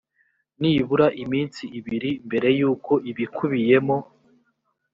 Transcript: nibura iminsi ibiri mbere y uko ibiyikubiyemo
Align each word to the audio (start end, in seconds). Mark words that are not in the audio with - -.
nibura 0.61 1.07
iminsi 1.23 1.63
ibiri 1.79 2.11
mbere 2.27 2.49
y 2.57 2.61
uko 2.71 2.93
ibiyikubiyemo 3.09 3.97